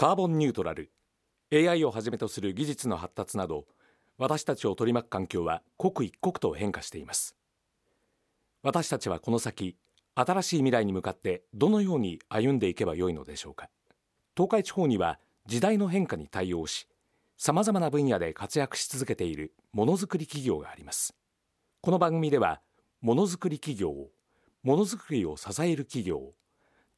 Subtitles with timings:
[0.00, 0.90] カーボンニュートラル。
[1.52, 3.66] AI をはじめとする技術の発達など
[4.16, 7.36] 私たちを取り巻く環境は刻一刻と変化しています。
[8.62, 9.76] 私たちはこの先
[10.14, 13.68] 新しい未来に向かってどのように歩んでいけばよいのでしょうか。
[14.34, 16.88] 東海地方には時代の変化に対応し
[17.36, 21.14] さまざまな分野で活躍し続けているものづくり企業があります。
[21.82, 22.62] この番組では
[23.02, 23.92] ものづくり企業
[24.62, 26.32] ものづくりを支える企業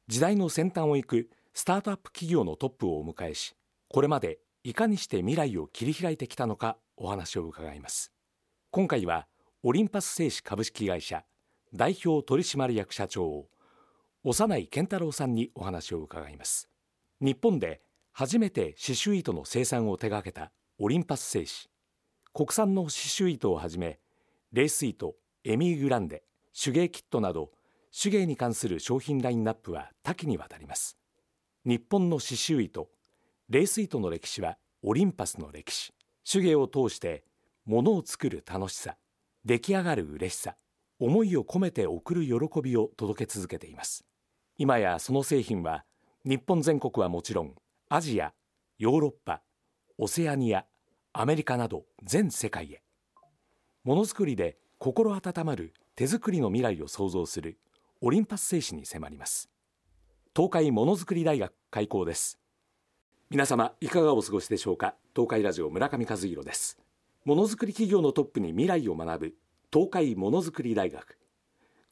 [0.07, 3.55] 時代の先端を行くスタートアップ企業のトップをお迎えし
[3.87, 8.11] これまでいかにして未来を切り開いてきたのかお話を伺います。
[8.71, 9.27] 今回は
[9.61, 11.23] オリンパス製紙株式会社
[11.73, 13.45] 代表取締役社長
[14.23, 16.69] 長内健太郎さんにお話を伺います。
[17.21, 17.81] 日本で
[18.13, 21.47] 初めて刺繍糸の生産を手掛けたオリンパス製紙
[22.33, 23.99] 国産の刺繍糸をはじめ
[24.53, 26.23] レース糸エミーグランデ
[26.59, 27.51] 手芸キットなど
[27.91, 30.97] 手芸に関する商品ラインナップは多岐にわたります。
[31.65, 32.89] 日本の刺繍糸
[33.47, 35.93] レース糸の歴史はオリンパスの歴史。
[36.29, 37.23] 手芸を通して
[37.65, 38.97] 物を作る楽しさ
[39.45, 40.57] 出来上がる嬉しさ
[40.99, 44.03] 思いを込めて送る喜びを届け続けています。
[44.57, 45.85] 今やその製品は
[46.25, 47.55] 日本全国はもちろん
[47.87, 48.33] アジア
[48.77, 49.41] ヨーロッパ
[49.97, 50.65] オセアニア
[51.13, 52.81] アメリカなど全世界へ。
[53.85, 57.57] ものづくりで心温まる手作りの未来を創造する
[58.01, 59.49] オリンパス製紙に迫ります。
[60.35, 62.37] 東海ものづくり大学開校です。
[63.31, 64.93] 皆様いかがお過ごしでしょうか？
[65.15, 66.77] 東海ラジオ村上和弘です。
[67.25, 69.33] ものづくり企業のトップに未来を学ぶ
[69.73, 71.17] 東海ものづくり大学。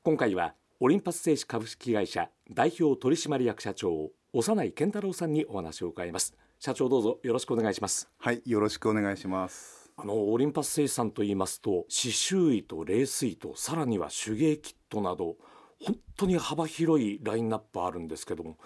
[0.04, 6.36] 今回はオリンパス製紙株式会社代表取締役社長長内健太郎さんにお話を伺います。
[6.60, 8.08] 社長どうぞよろしくお願いします。
[8.20, 9.92] はいよろしくお願いします。
[9.98, 15.38] あのオリンパス製紙さんと言いますと刺繍糸レース糸さらには手芸キットなど
[15.84, 18.58] 本当に幅広いラインナップあるんですけども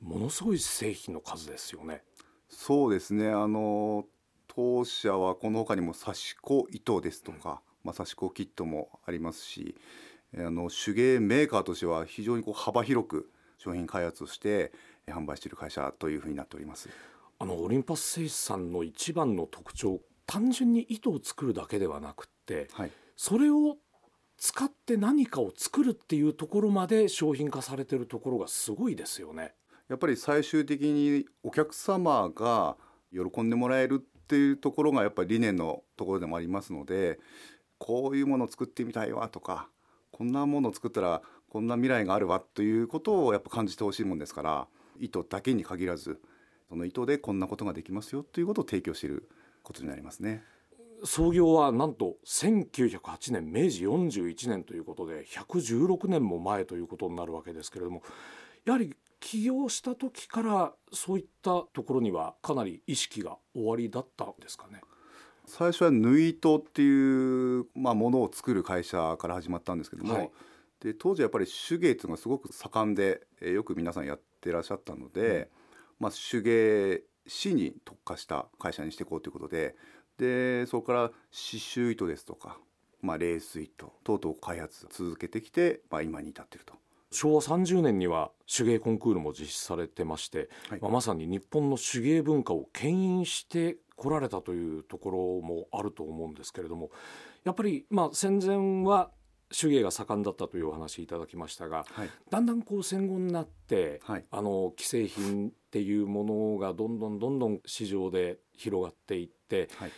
[0.00, 2.02] ものすごい製品の数ですよね。
[2.48, 4.06] そうですねあの
[4.46, 9.76] 当社はこの他にも刺し子糸ですとか、まあ、刺し子キットもありますし
[10.36, 14.72] あの手芸メーカーとしては非常にこう幅広く商品開発をして
[15.06, 16.88] 販売している会社というふうになっております
[17.38, 23.76] あのオリンパス製紙さんの一番の特徴単純に糸を作るだけではなくて、はい、それを
[24.36, 29.54] 使って何かを作るっていうところまで商品化されてるところがすごいですよね。
[29.88, 32.76] やっぱり最終的にお客様が
[33.12, 37.18] 喜んでもらえるっていうところがやっぱり理念のところでもありますので
[37.78, 39.68] こういうものを作ってみたいわとか
[40.12, 46.20] こんなものを作ったらこんな未来があるわということをやっぱ感じてほしいもんですから糸だけに限らず
[46.68, 49.28] その糸でこんなことができますよということを提供している
[49.62, 50.42] ことになりますね。
[51.04, 58.02] 創業はなんと1908年明治41年ということで116年も前ということになるわけですけれども
[58.64, 64.80] やはり起業した時からそういったところにはかなり意識がおありだったんですかね？
[65.46, 70.30] 最初は縫い糸っていう、まあ、ものを作る会社から始まったんですけども、はい、
[70.80, 75.46] で当時やっぱり手芸っていうのがすごく盛んで、えよく皆さんやってらっしゃったので、うん、
[76.00, 79.74] まあ、手芸師に特化した会社にしていこうということで
[80.18, 82.58] でそこから刺繍糸ですとか、
[83.00, 86.74] まあ、レース糸等々開発続けてきて、まあ、今に至っていると。
[87.10, 96.90] 昭和30年には手芸コンクールも実施されてまして、はい、まあ、まさに日本の手芸文化を牽引してこられたというところもあると思うんですけれども
[97.44, 99.10] やっぱりまあ戦前は
[99.50, 109.92] 手芸が盛んだったというお話いただきましたが、はい、だんだんこう戦後になって、はい、あの既製品っていうものがどんどんどんどん市場で広がっていって、はい、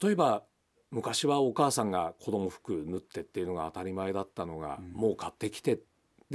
[0.00, 0.44] 例えば
[0.90, 5.80] 昔はお母さんが子供服縫ってっていうのが当たり前だったのが、うん、もう買ってきて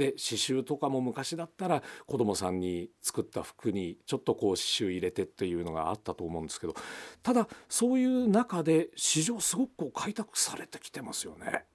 [0.00, 6.74] で刺繍とかも昔だったら子供さんに作った服にちょっとこう刺繍入れてっていうのがあったと思うんですけど
[7.22, 11.66] ただそういう中で市場すごくこう開拓されてきてますよね。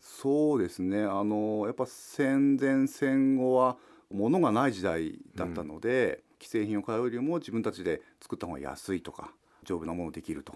[0.00, 3.76] そうですねあのやっぱ戦前戦後は
[4.10, 9.34] 物がない時代だったので、うん、既製品を買うよりも自分たちで作った方が安いとか
[9.64, 10.54] 丈夫なものできると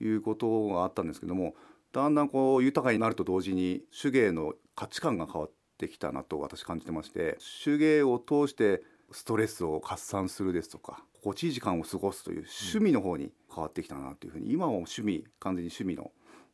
[0.00, 1.56] いうことがあったんですけども
[1.90, 5.50] だんだんこう豊かになると同時に手芸の価値観が変わっ
[5.80, 16.12] てきたなと私感じてまして手芸を通してストレスを発散するですとか心地いい時間を過ごすという趣味の方に変わってきたなというふうに今は趣味完全に趣味の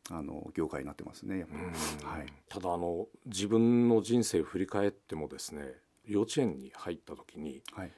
[0.09, 1.45] あの業界になってますね。
[2.01, 5.73] はい、ただあの自分の人生を振り返ってもですね
[6.05, 7.91] 幼稚園に入った時に、はい、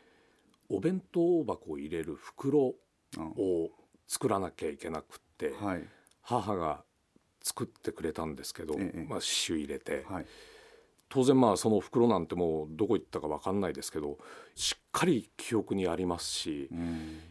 [0.69, 3.69] お弁当箱を入れる袋を
[4.07, 5.83] 作らなきゃいけなくって、はい、
[6.23, 6.83] 母が
[7.43, 10.25] 作ってくれたんですけど、ええ、まあ、刺繍入れて、はい、
[11.09, 14.17] 当然まあその袋なんてもうどこ行ったか分かんないですけど
[14.55, 16.69] しっかり記憶にありますし、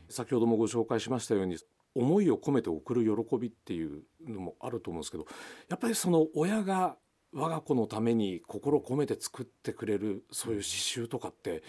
[0.09, 1.57] 先ほどもご紹介しましたように
[1.95, 5.27] 思いを込めて送る喜びっていうのもあると思うんですけど
[5.69, 6.97] やっぱりその親が
[7.33, 11.63] 我が子のために心込めて作ってくれるそういう刺繍とかって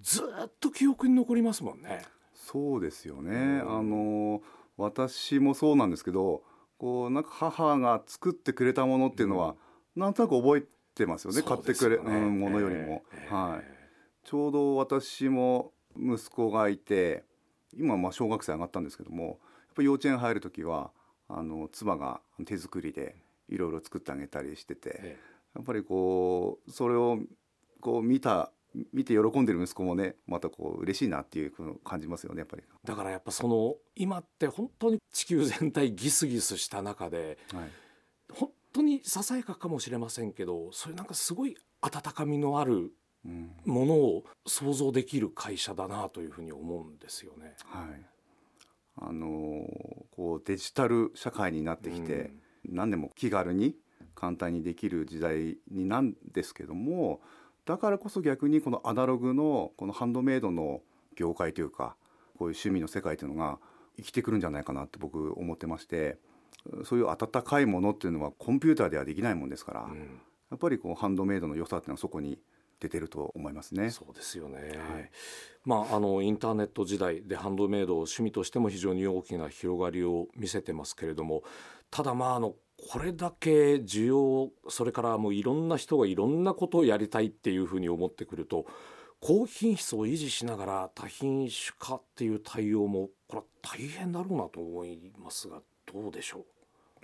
[0.00, 2.02] ずっと記憶に残りますもんね。
[2.34, 4.42] そうですよね、あの
[4.76, 6.42] 私もそうなんですけど
[6.78, 9.54] こうなんか母が作ってくれたものっていうのは、
[9.96, 10.62] うん、なんとなく覚え
[10.94, 13.64] てますよね、ね、買ってくれ、うん、ものよりも、えー、はい、
[14.24, 17.24] ちょうど私も息子がいて
[17.76, 19.36] 今まあ小学生上がったんですけどもやっ
[19.76, 20.90] ぱ幼稚園入る時は
[21.28, 23.16] あの妻が手作りで
[23.48, 27.18] いろいろ作ってあげたりしてて、えー、やっぱりこうそれを
[27.80, 28.50] こう見た
[28.92, 31.52] 見て喜んでる息子もねまたこう嬉しいなっていう
[31.84, 32.62] 感じますよねやっぱり。
[32.84, 37.70] だからやっぱその今って本当に地球全体ギスギスした中で、はい、本
[38.74, 42.92] 当にささやかかもしれませんけどそういうなんかすごい温かみのある
[43.64, 47.56] ものを想像できる会社だなというふうに思うんですよね。
[47.64, 48.06] はい。
[48.96, 52.32] あのー、こうデジタル社会になってきて、
[52.68, 53.76] うん、何でも気軽に
[54.14, 57.20] 簡単にできる時代になんですけども
[57.64, 60.80] だからこそ逆にこのアナログのこのハンドメイドの
[61.16, 61.96] 業界というか
[62.38, 63.58] こういう趣味の世界というのが
[63.96, 66.18] 生きてくるんじゃないかなって僕思ってまして
[66.84, 70.20] そういう温かいものっていうのはコンピューターではできないもんですから、うん、
[70.50, 72.38] やっぱりこうハンドメイドの良さっていうのはそこに
[72.80, 73.90] 出てると思いますね。
[73.90, 74.56] そうですよね。
[74.58, 75.10] はい、
[75.64, 81.42] まああのインターネット時代でハンドメイドを趣味としても非常に大きな広がりを見せてますけれども、
[81.90, 82.54] ただまああの
[82.90, 88.66] これだけ需要それからもういろんな人がいろんなことをやりたいっていうふうに思ってくると
[89.20, 95.62] 高品質を維持しながら多品種化っていう対応もこれは大変だろうなと思いますが
[95.94, 96.44] どうでしょ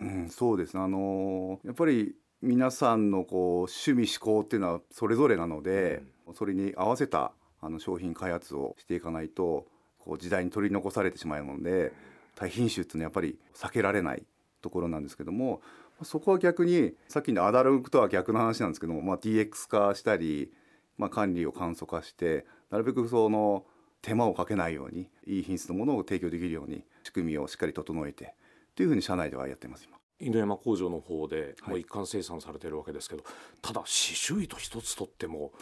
[0.01, 0.77] う、うん、そうです。
[0.77, 9.67] あのやっぱり皆さんのこう趣味思考っていうのはそれぞれなので、うん、それに合わせたあの商品開発をしていかないと
[10.01, 11.93] こう時代に取り残されてしまうので
[12.35, 14.25] 大品種っていうのはやっぱり避けられない
[14.61, 15.61] ところなんですけども
[16.03, 20.51] そこは逆にさっきのアダルグとは逆の話なんですけども、まあ、DX 化したり、
[20.97, 23.65] まあ、管理を簡素化してなるべくその
[24.01, 28.35] 手間をかけないようにいい品質のものを提供できるように仕組みをしっかり整えて
[28.81, 29.99] というふうに社内ではやってます今。
[30.19, 35.53] 犬山工場の方でもう一貫生産されてるわけですけど、はい、ただ刺繍糸一つとっても、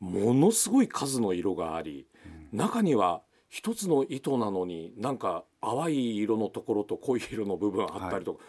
[0.00, 2.06] ものすごい数の色があり、
[2.52, 3.20] うん、中には
[3.50, 8.42] 一つの糸なのになんか淡い色のところと濃い色の部分あったりとか、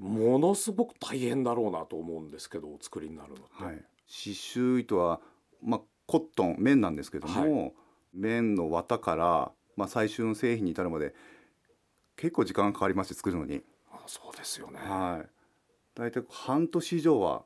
[0.00, 3.62] はい、ものすごく大変だろうなと思うんですけどお作りになるのって。
[3.62, 5.20] はい、刺繍糸は、
[5.62, 7.72] まあ、コットン綿なんですけども、はい、
[8.12, 11.14] 綿の綿から、まあ、最終の製品に至るまで
[12.20, 13.62] 結構時間がかかりまして作るのに。
[13.90, 15.28] あそうですよね、はい、
[15.94, 17.44] 大体半年以上は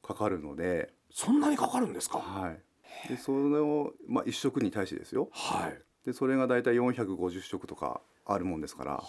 [0.00, 0.94] かかるので。
[1.10, 2.18] そんなにかかるんですか？
[2.18, 3.08] はい。
[3.08, 9.02] でそれを、まあ、1食に対してですよ、はい、でそれが大体450食とかあるもんですから。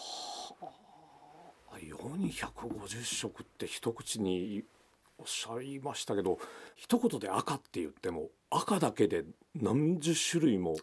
[1.75, 4.63] 450食って一口に
[5.19, 6.39] おっしゃいましたけど
[6.75, 10.75] 一言で赤って言っても赤だけで何十種類も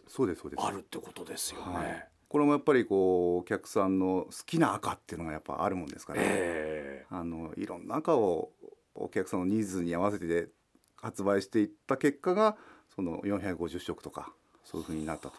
[0.57, 1.73] あるってことですよね。
[1.75, 8.49] はい、これもやっぱりこうお客さんの好きな赤っていうのがやっぱあるもんですから、えー、あのいろんな赤を
[8.95, 10.47] お客さんのニーズに合わせて
[10.95, 12.57] 発売していった結果が
[12.95, 14.33] その450色とか
[14.63, 15.35] そういうふうになったと。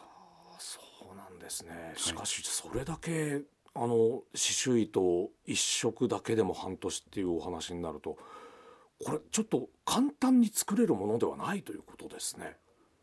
[0.57, 0.79] そ
[1.11, 3.41] うなんですねしかしそれだけ、
[3.73, 8.17] あの刺繍糸一色だけでも半年っていうお話になると
[9.03, 12.55] これちょっと簡単に作れるものではないということですね。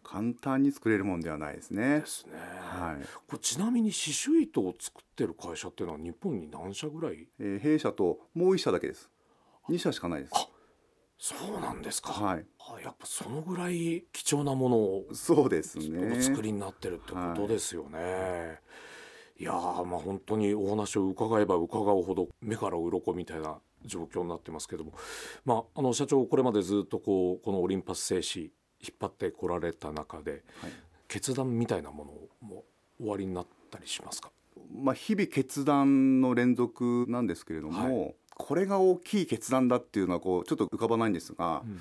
[0.05, 2.01] 簡単に作れるもんではないですね。
[2.01, 2.33] ですね。
[2.61, 3.05] はい。
[3.27, 7.29] これちなみに刺繍糸を作ってる会社っていうのは日本に何社ぐらい？
[7.39, 9.09] えー、弊社ともう一社だけです。
[9.69, 10.33] 二社しかないです。
[10.35, 10.47] あ、
[11.19, 12.13] そうなんですか。
[12.13, 12.47] はい。
[12.83, 16.17] やっぱそのぐらい貴重なものをそうですね。
[16.17, 17.99] お作りになってるってことですよね。
[17.99, 18.59] は
[19.39, 24.93] い、いやまあ本当にお話を伺えば伺うほど目から鱗みたいな状況になってますけども、
[25.45, 28.51] まああの社長これまでずっとこうこのオリンパス製紙
[28.83, 30.73] 引っ張ってこられた中で、はい、
[31.09, 32.12] 決断みたいなもの
[32.47, 32.65] も
[32.99, 34.31] 終わりになったりしますか？
[34.75, 38.03] まあ日々決断の連続なんですけれども。
[38.03, 41.81] はいこれが大きい決断だっていうのはこうちょっと浮かばないんですが、うん、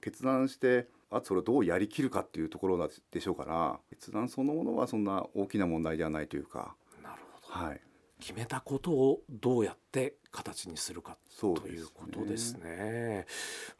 [0.00, 6.74] 決断してあとそれをどうやりきるかっていうところでしょうから決断そのものはそんな大きな問題ではないというか。
[7.02, 7.80] なるほど、はい、
[8.22, 13.26] 決めたことをどうやって形にするかということですね。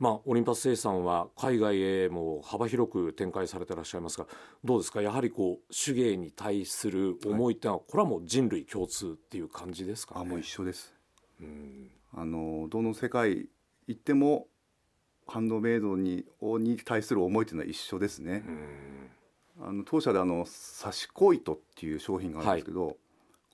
[0.01, 4.27] まあオリンパス生産は海外へも幅広く展開されていらっしゃいますが、
[4.65, 5.01] どうですか？
[5.01, 10.93] やはりこう手芸に対する思いってのは、はい、これはもう人類共通っていう感じですか、ね、あもう一緒です。
[11.41, 13.49] うんあのどの世界
[13.87, 14.49] 行っても
[15.27, 18.45] ハンドメイドにに対する思いというのは一緒ですね。
[19.61, 20.47] あの当社であの
[20.83, 22.97] 刺し子糸っていう商品があるんですけど、はい、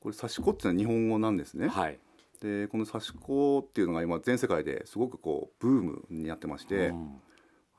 [0.00, 1.68] これ刺し子っていうのは日本語なんですね。
[1.68, 1.98] はい、
[2.40, 7.20] でこの刺し子っていうのが今全世界ですごくこうブームになってまして、うん、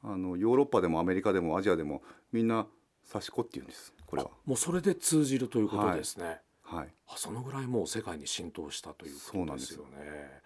[0.04, 2.68] あのヨーロッパでもアメリカでもアジアでもみんな
[3.12, 4.30] 刺し子っていうんですこれは。
[4.46, 10.42] もうそれで通じるということですね、はい、はい、あそのぐらいもう世界に浸透したということですよね。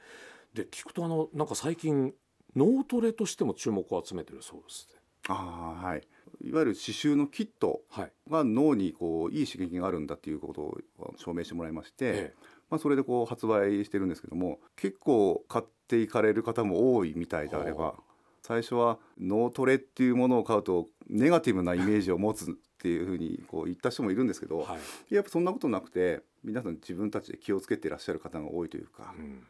[0.53, 2.13] で聞くとあのなんか最近
[2.55, 6.07] 脳トレとしても注目を集めてるそうですねああはい。
[6.43, 7.81] いわゆる刺繍のキット
[8.29, 10.77] が脳にこういい刺激があるんだっていうことを
[11.17, 12.33] 証明してもらいまして、ええ、
[12.69, 17.95] まあ、それでこう発売してるんですけども結構買っていかれる方も多いみたいであれば
[18.41, 24.77] 最初は脳トレっていうものを買うとネガティブなイメージを持つっていうふうにこう言った人もいるんですけど、は
[25.09, 29.13] い、やっぱそんなことなくて皆さん自分たちで気をつけていらっしゃる方が多いというか。
[29.17, 29.47] うん。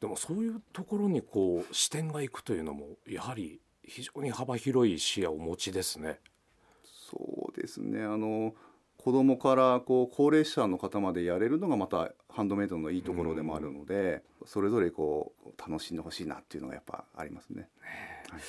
[0.00, 6.18] でもそういうところにこう視点がいくというのもやはり非常に幅広い視野をお持ちですね。
[6.84, 8.02] そうですね。
[8.02, 8.54] あの
[9.02, 17.62] 子供からこう高齢者の方までやれるのがまたハンドメイドのいいところでもあるので、うん、それぞれこう楽しんでほしいなっていうのがやっぱありますね。
[17.62, 17.68] ね
[18.30, 18.40] はい、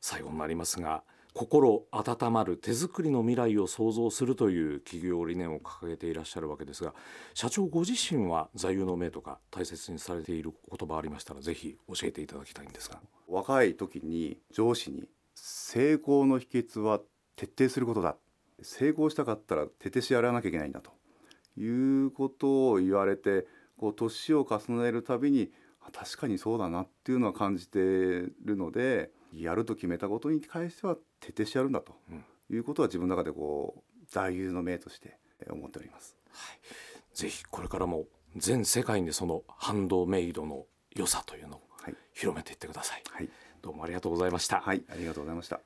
[0.00, 1.02] 最後になりますが
[1.34, 6.94] 心温まる手作りの未来を創造するという企業理念を掲げていらっしゃるわけですが
[7.34, 13.00] 社長ご自身は座右の銘とか大切にされている言葉ありましたらぜひ教えていただきたいんですが。
[13.26, 17.00] 若い時に上司に成功の秘訣は
[17.34, 18.16] 徹底することだ
[18.62, 20.92] 成功したかったら徹底してやらなきゃいけないんだと
[21.58, 21.66] い
[22.04, 23.46] うことを言われて
[23.76, 25.50] こう年を重ねるたびに
[25.92, 31.94] 確かにそうだなっていうのは感じてるのでやると決めたことに関しては徹底してやるんだと
[32.50, 35.18] いうことは自分の中でこう座右の銘として
[35.50, 36.16] 思っております。
[36.30, 38.04] はい、ぜひこれからも
[38.36, 41.62] 全世界にそのハンドメイドの良さというのを
[42.14, 43.02] 広めていってください。
[43.10, 43.28] はい、
[43.62, 44.60] どうもありがとうございました。
[44.60, 45.60] はい、ありがとうございました。